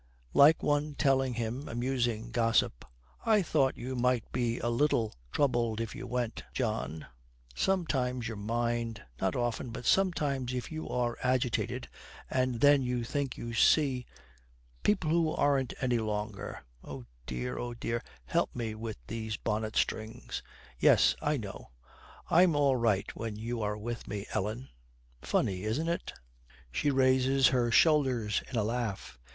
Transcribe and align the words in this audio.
Like 0.33 0.63
one 0.63 0.95
telling 0.95 1.35
him 1.35 1.69
amusing 1.69 2.31
gossip, 2.31 2.85
'I 3.23 3.43
thought 3.43 3.77
you 3.77 3.95
might 3.95 4.31
be 4.31 4.57
a 4.57 4.67
little 4.69 5.13
troubled 5.31 5.79
if 5.79 5.93
you 5.93 6.07
went, 6.07 6.41
John. 6.55 7.05
Sometimes 7.53 8.27
your 8.27 8.35
mind 8.37 9.03
not 9.21 9.35
often, 9.35 9.69
but 9.69 9.85
sometimes 9.85 10.55
if 10.55 10.71
you 10.71 10.89
are 10.89 11.19
agitated 11.21 11.87
and 12.31 12.61
then 12.61 12.81
you 12.81 13.03
think 13.03 13.37
you 13.37 13.53
see 13.53 14.07
people 14.81 15.11
who 15.11 15.33
aren't 15.35 15.73
here 15.73 15.79
any 15.83 15.99
longer. 15.99 16.65
Oh 16.83 17.05
dear, 17.27 17.59
oh 17.59 17.75
dear, 17.75 18.01
help 18.25 18.55
me 18.55 18.73
with 18.73 18.97
these 19.05 19.37
bonnet 19.37 19.75
strings.' 19.75 20.41
'Yes, 20.79 21.15
I 21.21 21.37
know. 21.37 21.69
I'm 22.27 22.55
all 22.55 22.75
right 22.75 23.15
when 23.15 23.35
you 23.35 23.61
are 23.61 23.77
with 23.77 24.07
me, 24.07 24.25
Ellen. 24.33 24.69
Funny, 25.21 25.61
isn't 25.61 25.87
it?' 25.89 26.13
She 26.71 26.89
raises 26.89 27.49
her 27.49 27.69
shoulders 27.69 28.41
in 28.49 28.57
a 28.57 28.63
laugh. 28.63 29.19